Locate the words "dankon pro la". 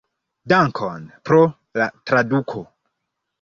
0.53-1.89